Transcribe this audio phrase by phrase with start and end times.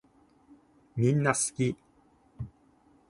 [0.95, 1.77] みんなすき